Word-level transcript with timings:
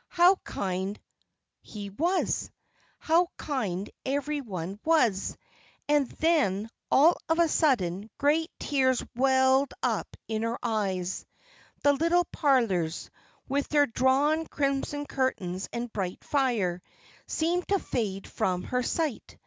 How 0.09 0.37
kind 0.37 0.99
he 1.61 1.91
was! 1.91 2.49
how 2.97 3.27
kind 3.37 3.87
every 4.03 4.41
one 4.41 4.79
was! 4.83 5.37
And 5.87 6.07
then, 6.13 6.71
all 6.89 7.17
of 7.29 7.37
a 7.37 7.47
sudden, 7.47 8.09
great 8.17 8.49
tears 8.59 9.05
welled 9.15 9.75
up 9.83 10.17
in 10.27 10.41
her 10.41 10.57
eyes. 10.63 11.23
The 11.83 11.93
little 11.93 12.25
parlours, 12.25 13.11
with 13.47 13.67
their 13.69 13.85
drawn 13.85 14.47
crimson 14.47 15.05
curtains 15.05 15.69
and 15.71 15.93
bright 15.93 16.23
fire, 16.23 16.81
seemed 17.27 17.67
to 17.67 17.77
fade 17.77 18.25
from 18.25 18.63
her 18.63 18.81
sight. 18.81 19.37